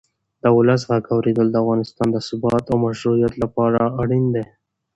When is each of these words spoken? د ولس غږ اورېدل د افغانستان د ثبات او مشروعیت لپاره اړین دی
د 0.43 0.45
ولس 0.57 0.81
غږ 0.89 1.03
اورېدل 1.13 1.47
د 1.51 1.55
افغانستان 1.63 2.07
د 2.11 2.17
ثبات 2.27 2.63
او 2.71 2.77
مشروعیت 2.85 3.33
لپاره 3.43 3.79
اړین 4.01 4.25
دی 4.35 4.43